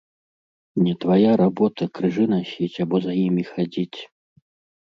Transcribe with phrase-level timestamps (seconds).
[0.85, 3.99] Не твая работа крыжы насіць або за імі хадзіць.